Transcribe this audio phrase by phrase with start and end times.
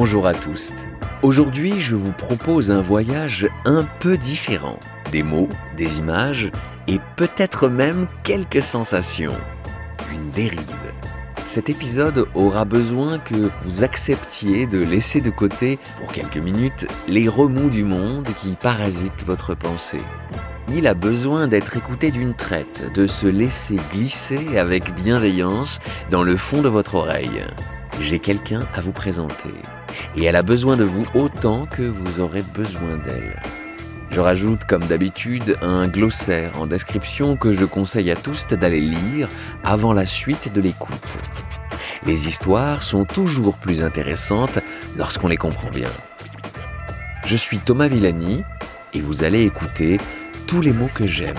[0.00, 0.70] Bonjour à tous.
[1.22, 4.78] Aujourd'hui, je vous propose un voyage un peu différent.
[5.10, 6.52] Des mots, des images
[6.86, 9.34] et peut-être même quelques sensations.
[10.12, 10.60] Une dérive.
[11.44, 17.28] Cet épisode aura besoin que vous acceptiez de laisser de côté pour quelques minutes les
[17.28, 20.04] remous du monde qui parasitent votre pensée.
[20.72, 25.80] Il a besoin d'être écouté d'une traite, de se laisser glisser avec bienveillance
[26.12, 27.42] dans le fond de votre oreille.
[28.00, 29.50] J'ai quelqu'un à vous présenter,
[30.16, 33.40] et elle a besoin de vous autant que vous aurez besoin d'elle.
[34.10, 39.28] Je rajoute comme d'habitude un glossaire en description que je conseille à tous d'aller lire
[39.64, 41.18] avant la suite de l'écoute.
[42.06, 44.58] Les histoires sont toujours plus intéressantes
[44.96, 45.90] lorsqu'on les comprend bien.
[47.24, 48.42] Je suis Thomas Villani
[48.94, 50.00] et vous allez écouter
[50.46, 51.36] tous les mots que j'aime.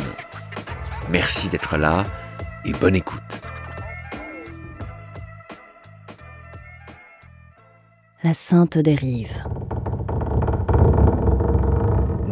[1.10, 2.04] Merci d'être là
[2.66, 3.39] et bonne écoute.
[8.30, 9.34] La Sainte dérive.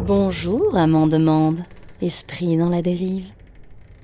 [0.06, 1.64] Bonjour, amant demande,
[2.00, 3.26] esprit dans la dérive.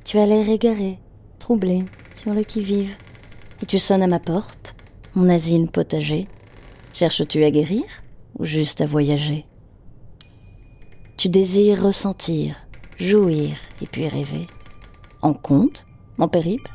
[0.02, 0.98] Tu as l'air égaré,
[1.38, 1.84] troublé,
[2.16, 2.96] sur le qui-vive,
[3.62, 4.74] et tu sonnes à ma porte,
[5.14, 6.26] mon asile potager.
[6.92, 7.84] Cherches-tu à guérir
[8.40, 9.46] ou juste à voyager?
[11.16, 12.56] Tu désires ressentir,
[12.98, 14.48] jouir et puis rêver.
[15.22, 15.86] En conte,
[16.18, 16.72] en périple,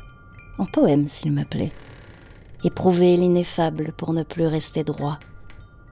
[0.56, 1.72] en poème s'il me plaît.
[2.62, 5.18] Éprouver l'ineffable pour ne plus rester droit.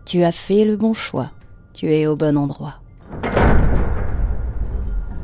[0.04, 1.30] Tu as fait le bon choix,
[1.72, 2.74] tu es au bon endroit.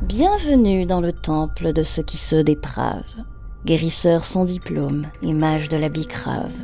[0.00, 3.24] Bienvenue dans le temple de ceux qui se dépravent,
[3.66, 6.54] guérisseurs sans diplôme, image de la bicrave,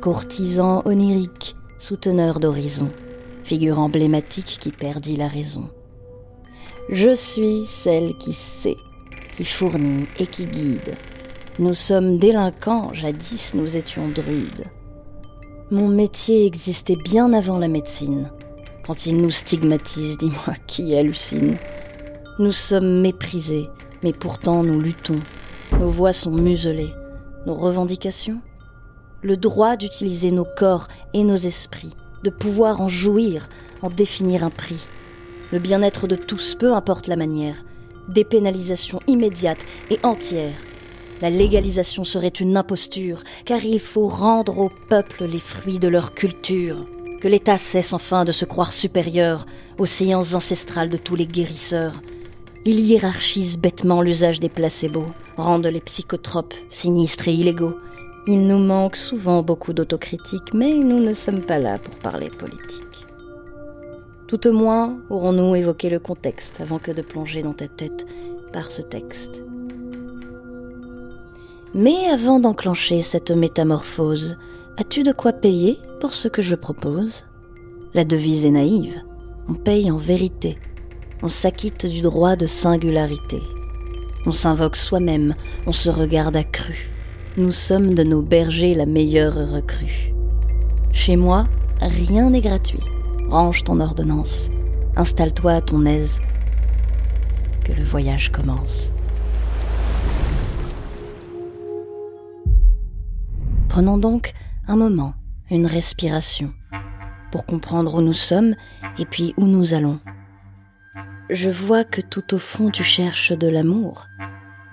[0.00, 2.90] courtisan onirique, souteneur d'horizon,
[3.44, 5.68] figure emblématique qui perdit la raison.
[6.88, 8.78] Je suis celle qui sait,
[9.36, 10.96] qui fournit et qui guide.
[11.58, 14.66] Nous sommes délinquants, jadis nous étions druides.
[15.70, 18.30] Mon métier existait bien avant la médecine.
[18.86, 21.58] Quand il nous stigmatise, dis-moi qui hallucine?
[22.38, 23.68] Nous sommes méprisés,
[24.02, 25.20] mais pourtant nous luttons.
[25.78, 26.92] Nos voix sont muselées.
[27.46, 28.40] Nos revendications?
[29.22, 33.48] Le droit d'utiliser nos corps et nos esprits, de pouvoir en jouir,
[33.82, 34.86] en définir un prix
[35.52, 37.62] le bien-être de tous, peu importe la manière,
[38.08, 39.60] dépénalisation immédiate
[39.90, 40.56] et entière.
[41.22, 46.14] La légalisation serait une imposture, car il faut rendre au peuple les fruits de leur
[46.14, 46.84] culture.
[47.20, 49.46] Que l'État cesse enfin de se croire supérieur
[49.78, 52.02] aux séances ancestrales de tous les guérisseurs.
[52.66, 57.78] Il hiérarchise bêtement l'usage des placebos, rendent les psychotropes sinistres et illégaux.
[58.26, 63.06] Il nous manque souvent beaucoup d'autocritique, mais nous ne sommes pas là pour parler politique.
[64.26, 68.08] Tout au moins aurons-nous évoqué le contexte avant que de plonger dans ta tête
[68.52, 69.40] par ce texte.
[71.74, 74.36] Mais avant d'enclencher cette métamorphose,
[74.78, 77.24] as-tu de quoi payer pour ce que je propose?
[77.94, 79.02] La devise est naïve.
[79.48, 80.58] On paye en vérité.
[81.22, 83.40] On s'acquitte du droit de singularité.
[84.26, 85.34] On s'invoque soi-même,
[85.66, 86.90] on se regarde accru.
[87.36, 90.12] Nous sommes de nos bergers la meilleure recrue.
[90.92, 91.46] Chez moi,
[91.80, 92.80] rien n'est gratuit
[93.32, 94.50] range ton ordonnance,
[94.94, 96.20] installe-toi à ton aise,
[97.64, 98.92] que le voyage commence.
[103.72, 104.34] Prenons donc
[104.68, 105.14] un moment,
[105.50, 106.52] une respiration,
[107.30, 108.54] pour comprendre où nous sommes
[108.98, 109.98] et puis où nous allons.
[111.30, 114.08] Je vois que tout au fond tu cherches de l'amour,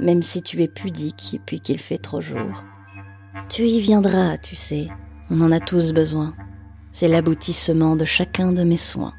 [0.02, 2.62] même si tu es pudique et puis qu'il fait trop jour.
[3.48, 4.90] Tu y viendras, tu sais,
[5.30, 6.36] on en a tous besoin.
[6.92, 9.14] C'est l'aboutissement de chacun de mes soins.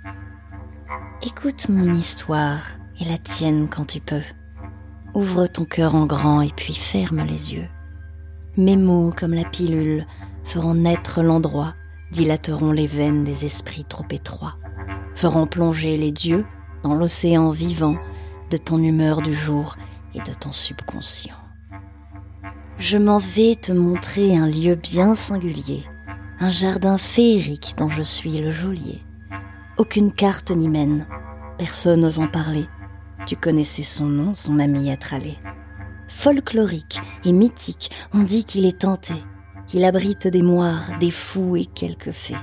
[1.23, 2.67] Écoute mon histoire
[3.01, 4.21] et la tienne quand tu peux.
[5.15, 7.69] Ouvre ton cœur en grand et puis ferme les yeux.
[8.57, 10.07] Mes mots, comme la pilule,
[10.45, 11.75] feront naître l'endroit,
[12.13, 14.57] dilateront les veines des esprits trop étroits,
[15.15, 16.45] feront plonger les dieux
[16.83, 17.97] dans l'océan vivant
[18.51, 19.77] de ton humeur du jour
[20.15, 21.37] et de ton subconscient.
[22.79, 25.85] Je m'en vais te montrer un lieu bien singulier
[26.43, 29.03] un jardin féerique dont je suis le geôlier.
[29.77, 31.07] Aucune carte n'y mène,
[31.59, 32.65] personne n'ose en parler.
[33.27, 35.37] Tu connaissais son nom, son mamie à tralé.
[36.11, 39.15] Folklorique et mythique, on dit qu'il est tenté.
[39.73, 42.37] Il abrite des moires, des fous et quelques fées.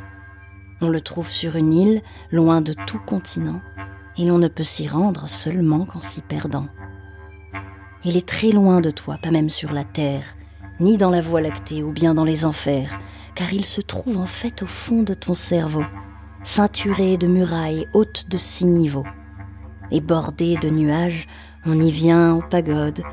[0.81, 3.59] On le trouve sur une île, loin de tout continent,
[4.17, 6.67] et l'on ne peut s'y rendre seulement qu'en s'y perdant.
[8.03, 10.23] Il est très loin de toi, pas même sur la terre,
[10.79, 12.99] ni dans la voie lactée ou bien dans les enfers,
[13.35, 15.83] car il se trouve en fait au fond de ton cerveau,
[16.41, 19.05] ceinturé de murailles hautes de six niveaux.
[19.91, 21.27] Et bordé de nuages,
[21.65, 23.03] on y vient aux pagodes,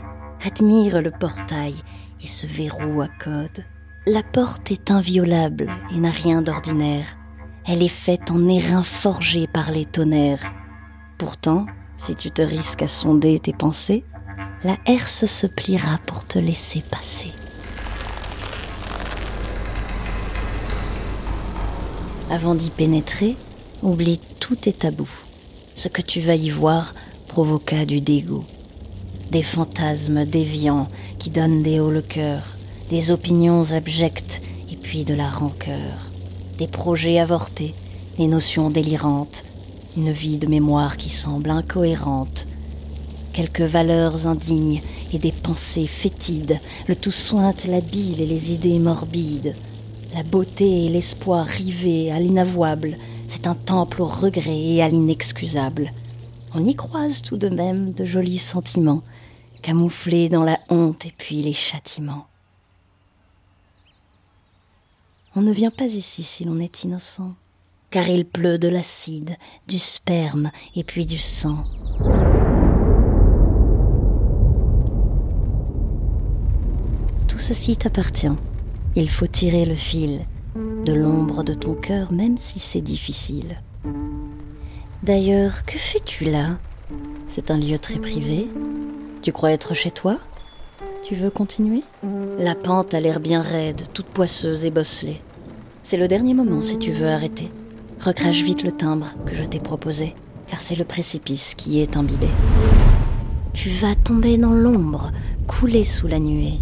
[0.44, 1.74] admire le portail
[2.22, 3.64] et ce verrou à code.
[4.06, 7.16] La porte est inviolable et n'a rien d'ordinaire.
[7.66, 10.52] Elle est faite en airain forgé par les tonnerres.
[11.16, 14.04] Pourtant, si tu te risques à sonder tes pensées,
[14.62, 17.32] la herse se pliera pour te laisser passer.
[22.30, 23.36] Avant d'y pénétrer,
[23.82, 25.10] oublie tous tes tabous.
[25.76, 26.94] Ce que tu vas y voir
[27.28, 28.44] provoqua du dégoût.
[29.30, 30.88] Des fantasmes déviants
[31.18, 32.42] qui donnent des hauts le cœur,
[32.90, 36.10] des opinions abjectes et puis de la rancœur,
[36.58, 37.74] des projets avortés,
[38.18, 39.44] des notions délirantes,
[39.96, 42.46] une vie de mémoire qui semble incohérente,
[43.32, 44.82] quelques valeurs indignes
[45.12, 49.54] et des pensées fétides, le tout sointe la bile et les idées morbides,
[50.14, 55.90] la beauté et l'espoir rivés à l'inavouable, c'est un temple au regret et à l'inexcusable.
[56.56, 59.02] On y croise tout de même de jolis sentiments,
[59.60, 62.28] camouflés dans la honte et puis les châtiments.
[65.34, 67.34] On ne vient pas ici si l'on est innocent,
[67.90, 69.36] car il pleut de l'acide,
[69.66, 71.56] du sperme et puis du sang.
[77.26, 78.28] Tout ceci t'appartient.
[78.94, 80.24] Il faut tirer le fil
[80.54, 83.56] de l'ombre de ton cœur, même si c'est difficile.
[85.04, 86.58] D'ailleurs, que fais-tu là?
[87.28, 88.48] C'est un lieu très privé.
[89.22, 90.18] Tu crois être chez toi?
[91.06, 91.84] Tu veux continuer?
[92.38, 95.20] La pente a l'air bien raide, toute poisseuse et bosselée.
[95.82, 97.50] C'est le dernier moment si tu veux arrêter.
[98.00, 100.14] Recrache vite le timbre que je t'ai proposé,
[100.48, 102.28] car c'est le précipice qui est imbibé.
[103.52, 105.12] Tu vas tomber dans l'ombre,
[105.46, 106.58] couler sous la nuée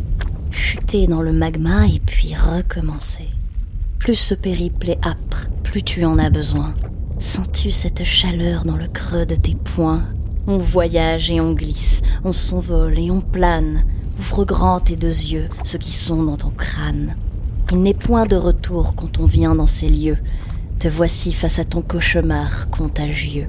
[0.52, 3.28] chuter dans le magma et puis recommencer.
[3.98, 6.74] Plus ce périple est âpre, plus tu en as besoin.
[7.22, 10.02] Sens-tu cette chaleur dans le creux de tes poings?
[10.48, 13.84] On voyage et on glisse, on s'envole et on plane.
[14.18, 17.14] Ouvre grand tes deux yeux, ceux qui sont dans ton crâne.
[17.70, 20.18] Il n'est point de retour quand on vient dans ces lieux.
[20.80, 23.48] Te voici face à ton cauchemar contagieux.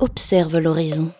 [0.00, 1.12] Observe l'horizon,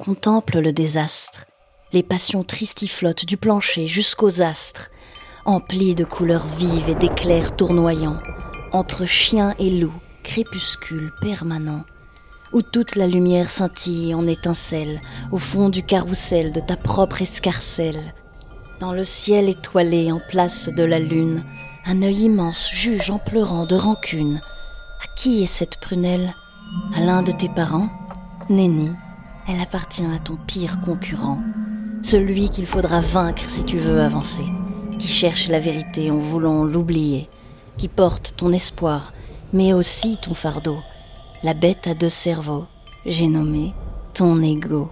[0.00, 1.46] contemple le désastre,
[1.92, 4.90] les passions tristiflottes du plancher jusqu'aux astres,
[5.44, 8.18] emplis de couleurs vives et d'éclairs tournoyants,
[8.76, 9.92] entre chien et loup,
[10.22, 11.84] crépuscule permanent,
[12.52, 15.00] où toute la lumière scintille en étincelle
[15.32, 18.14] au fond du carrousel de ta propre escarcelle.
[18.78, 21.42] Dans le ciel étoilé en place de la lune,
[21.86, 24.40] un œil immense juge en pleurant de rancune.
[25.02, 26.34] À qui est cette prunelle?
[26.94, 27.88] À l'un de tes parents?
[28.50, 28.90] Nenni,
[29.48, 31.40] elle appartient à ton pire concurrent
[32.06, 34.44] celui qu'il faudra vaincre si tu veux avancer,
[35.00, 37.28] qui cherche la vérité en voulant l'oublier,
[37.78, 39.12] qui porte ton espoir,
[39.52, 40.78] mais aussi ton fardeau,
[41.42, 42.66] la bête à deux cerveaux,
[43.04, 43.72] j'ai nommé
[44.14, 44.90] ton ego.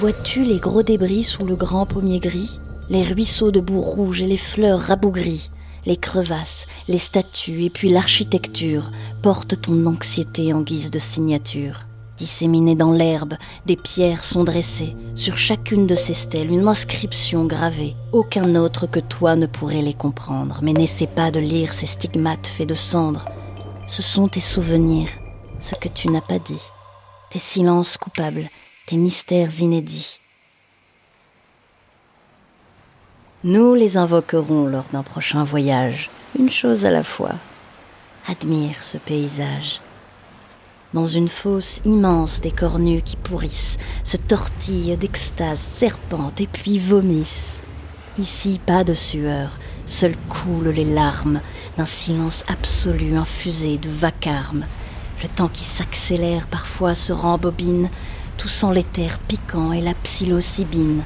[0.00, 2.50] Vois-tu les gros débris sous le grand pommier gris,
[2.88, 5.50] les ruisseaux de boue rouge et les fleurs rabougries,
[5.86, 8.90] les crevasses, les statues et puis l'architecture
[9.22, 11.86] portent ton anxiété en guise de signature.
[12.20, 14.94] Disséminées dans l'herbe, des pierres sont dressées.
[15.14, 17.96] Sur chacune de ces stèles, une inscription gravée.
[18.12, 20.60] Aucun autre que toi ne pourrait les comprendre.
[20.62, 23.24] Mais n'essaie pas de lire ces stigmates faits de cendres.
[23.88, 25.08] Ce sont tes souvenirs,
[25.60, 26.60] ce que tu n'as pas dit.
[27.30, 28.50] Tes silences coupables,
[28.84, 30.20] tes mystères inédits.
[33.44, 37.32] Nous les invoquerons lors d'un prochain voyage, une chose à la fois.
[38.28, 39.80] Admire ce paysage
[40.92, 47.60] dans une fosse immense des cornues qui pourrissent, se tortillent d'extase, serpentent et puis vomissent.
[48.18, 51.40] Ici, pas de sueur, seules coulent les larmes
[51.76, 54.66] d'un silence absolu infusé de vacarme.
[55.22, 57.88] Le temps qui s'accélère parfois se rembobine,
[58.36, 61.02] toussant l'éther piquant et la psilocybine.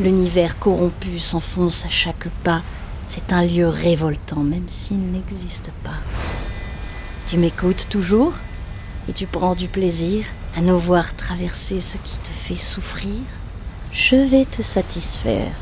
[0.00, 2.62] L'univers corrompu s'enfonce à chaque pas.
[3.08, 5.98] C'est un lieu révoltant, même s'il n'existe pas.
[7.26, 8.32] Tu m'écoutes toujours?
[9.08, 10.24] Et tu prends du plaisir
[10.56, 13.14] à nous voir traverser ce qui te fait souffrir,
[13.92, 15.52] je vais te satisfaire.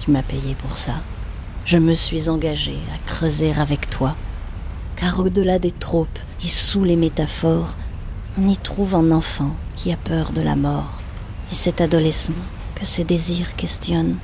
[0.00, 0.94] Tu m'as payé pour ça.
[1.66, 4.16] Je me suis engagé à creuser avec toi,
[4.96, 7.74] car au-delà des tropes et sous les métaphores,
[8.38, 11.00] on y trouve un enfant qui a peur de la mort,
[11.52, 12.32] et cet adolescent
[12.74, 14.16] que ses désirs questionnent,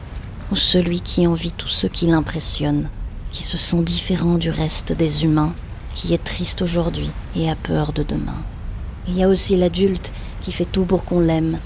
[0.51, 2.89] ou celui qui envie tout ce qui l'impressionne,
[3.31, 5.55] qui se sent différent du reste des humains,
[5.95, 8.43] qui est triste aujourd'hui et a peur de demain.
[9.09, 11.59] Il y a aussi l'adulte qui fait tout pour qu'on l'aime,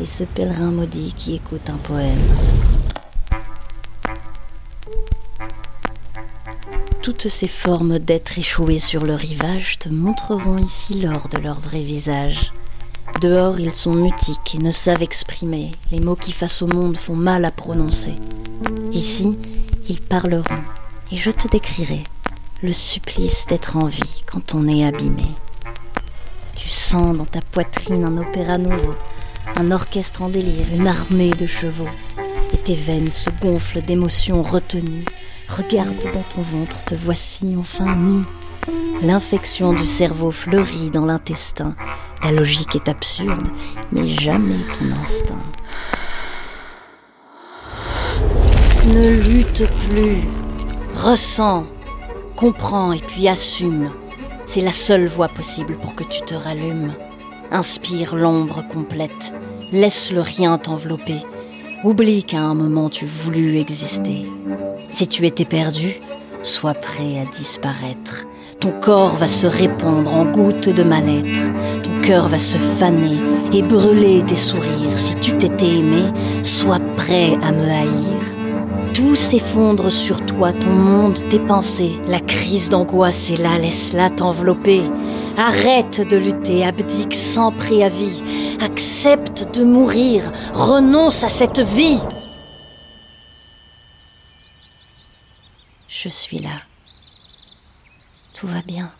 [0.00, 2.18] et ce pèlerin maudit qui écoute un poème.
[7.02, 11.82] Toutes ces formes d'êtres échoués sur le rivage te montreront ici l'or de leur vrai
[11.82, 12.52] visage.
[13.20, 15.70] Dehors, ils sont mutiques et ne savent exprimer.
[15.92, 18.14] Les mots qui face au monde font mal à prononcer.
[18.92, 19.38] Ici,
[19.88, 20.62] ils parleront,
[21.12, 22.02] et je te décrirai
[22.62, 25.26] le supplice d'être en vie quand on est abîmé.
[26.66, 28.96] Tu sens dans ta poitrine un opéra nouveau,
[29.54, 31.86] un orchestre en délire, une armée de chevaux,
[32.52, 35.04] et tes veines se gonflent d'émotions retenues.
[35.48, 38.24] Regarde dans ton ventre, te voici enfin nu.
[39.00, 41.76] L'infection du cerveau fleurit dans l'intestin.
[42.24, 43.46] La logique est absurde,
[43.92, 45.42] mais jamais ton instinct.
[48.88, 50.24] Ne lutte plus.
[50.96, 51.64] Ressens,
[52.34, 53.92] comprends et puis assume.
[54.46, 56.94] C'est la seule voie possible pour que tu te rallumes.
[57.50, 59.34] Inspire l'ombre complète.
[59.72, 61.20] Laisse le rien t'envelopper.
[61.82, 64.24] Oublie qu'à un moment tu voulus exister.
[64.90, 65.96] Si tu étais perdu,
[66.42, 68.24] sois prêt à disparaître.
[68.60, 71.52] Ton corps va se répandre en gouttes de mal-être.
[71.82, 73.18] Ton cœur va se faner
[73.52, 74.96] et brûler tes sourires.
[74.96, 76.04] Si tu t'étais aimé,
[76.44, 78.15] sois prêt à me haïr.
[78.96, 82.00] Tout s'effondre sur toi, ton monde, tes pensées.
[82.06, 84.80] La crise d'angoisse est là, laisse-la t'envelopper.
[85.36, 88.22] Arrête de lutter, abdique sans préavis.
[88.58, 91.98] Accepte de mourir, renonce à cette vie.
[95.88, 96.62] Je suis là.
[98.32, 98.90] Tout va bien.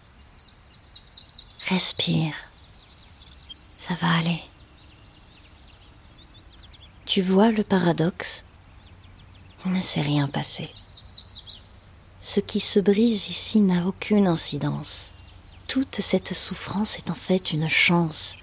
[1.68, 2.34] Respire.
[3.54, 4.42] Ça va aller.
[7.06, 8.44] Tu vois le paradoxe?
[9.66, 10.70] Il ne s'est rien passé.
[12.20, 15.12] Ce qui se brise ici n'a aucune incidence.
[15.66, 18.36] Toute cette souffrance est en fait une chance.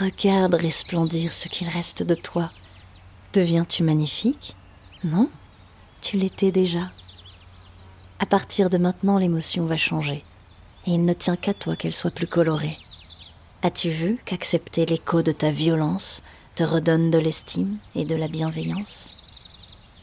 [0.00, 2.50] Regarde resplendir ce qu'il reste de toi.
[3.34, 4.56] Deviens-tu magnifique?
[5.04, 5.28] Non,
[6.00, 6.90] tu l'étais déjà.
[8.18, 10.24] À partir de maintenant, l'émotion va changer.
[10.86, 12.78] Et il ne tient qu'à toi qu'elle soit plus colorée.
[13.62, 16.22] As-tu vu qu'accepter l'écho de ta violence
[16.54, 19.15] te redonne de l'estime et de la bienveillance?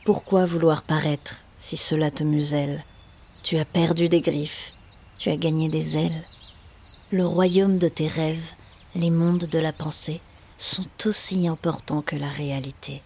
[0.06, 2.84] Pourquoi vouloir paraître si cela te muselle?
[3.42, 4.74] Tu as perdu des griffes,
[5.18, 6.22] tu as gagné des ailes.
[7.10, 8.52] Le royaume de tes rêves,
[8.96, 10.20] les mondes de la pensée,
[10.58, 13.02] sont aussi importants que la réalité.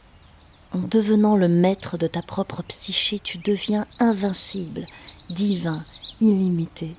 [0.73, 4.87] En devenant le maître de ta propre psyché, tu deviens invincible,
[5.29, 5.83] divin,
[6.19, 6.95] illimité.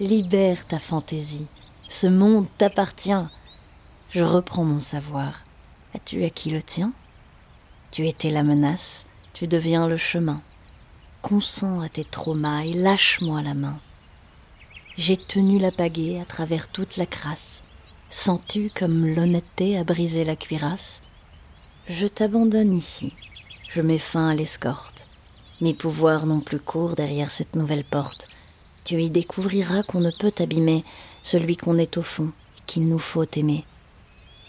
[0.00, 1.46] Libère ta fantaisie.
[1.88, 3.26] Ce monde t'appartient.
[4.10, 5.44] Je reprends mon savoir.
[5.94, 6.92] As-tu acquis le tien?
[7.92, 9.06] Tu étais la menace,
[9.40, 10.42] tu deviens le chemin.
[11.22, 13.78] Consens à tes traumas et lâche-moi la main.
[14.98, 17.62] J'ai tenu la pagaie à travers toute la crasse.
[18.10, 21.00] Sens-tu comme l'honnêteté a brisé la cuirasse?
[21.88, 23.14] Je t'abandonne ici.
[23.72, 25.06] Je mets fin à l'escorte.
[25.62, 28.28] Mes pouvoirs n'ont plus cours derrière cette nouvelle porte.
[28.84, 30.84] Tu y découvriras qu'on ne peut abîmer
[31.22, 32.30] celui qu'on est au fond,
[32.66, 33.64] qu'il nous faut aimer.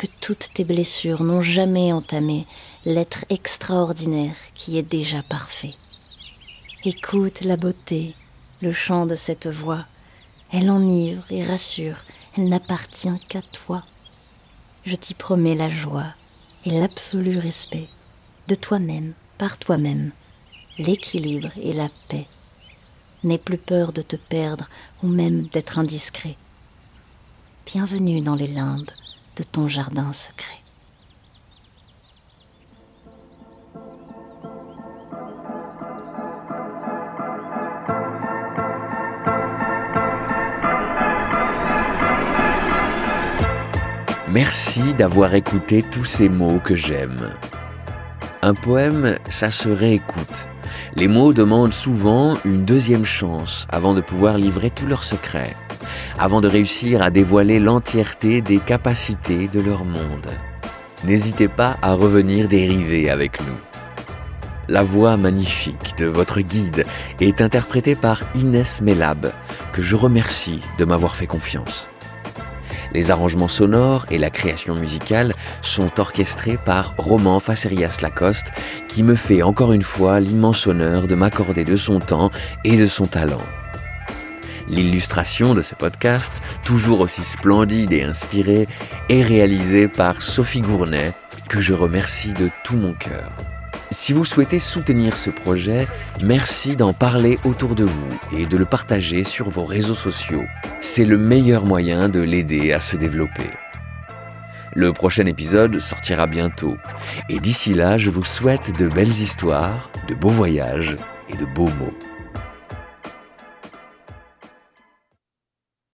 [0.02, 2.48] Que toutes tes blessures n'ont jamais entamé
[2.86, 5.76] l'être extraordinaire qui est déjà parfait.
[6.84, 8.16] Écoute la beauté,
[8.64, 9.86] le chant de cette voix.
[10.52, 11.98] Elle enivre et rassure,
[12.36, 13.84] elle n'appartient qu'à toi.
[14.88, 16.16] Je t'y promets la joie,
[16.66, 17.88] et l'absolu respect
[18.48, 20.14] de toi-même, par toi-même,
[20.80, 22.26] l'équilibre et la paix.
[23.24, 24.68] N'aie plus peur de te perdre
[25.04, 26.38] ou même d'être indiscret.
[27.68, 28.90] Bienvenue dans les limbes
[29.36, 30.62] de ton jardin secret.
[44.34, 47.32] Merci d'avoir écouté tous ces mots que j'aime.
[48.42, 50.48] Un poème, ça se réécoute.
[50.96, 55.54] Les mots demandent souvent une deuxième chance avant de pouvoir livrer tous leurs secrets,
[56.20, 60.28] avant de réussir à dévoiler l'entièreté des capacités de leur monde.
[61.04, 63.58] N'hésitez pas à revenir dériver avec nous.
[64.68, 66.86] La voix magnifique de votre guide
[67.20, 69.32] est interprétée par Inès Melab,
[69.74, 71.88] que je remercie de m'avoir fait confiance.
[72.94, 78.52] Les arrangements sonores et la création musicale sont orchestrés par Roman Facerias Lacoste,
[78.90, 82.32] qui me fait encore une fois l'immense honneur de m'accorder de son temps
[82.64, 83.42] et de son talent.
[84.72, 86.32] L'illustration de ce podcast,
[86.64, 88.70] toujours aussi splendide et inspirée,
[89.10, 91.12] est réalisée par Sophie Gournay,
[91.50, 93.34] que je remercie de tout mon cœur.
[93.92, 95.90] Si vous souhaitez soutenir ce projet,
[96.24, 100.46] merci d'en parler autour de vous et de le partager sur vos réseaux sociaux.
[100.80, 103.50] C'est le meilleur moyen de l'aider à se développer.
[104.74, 106.78] Le prochain épisode sortira bientôt.
[107.28, 110.96] Et d'ici là, je vous souhaite de belles histoires, de beaux voyages
[111.28, 111.98] et de beaux mots.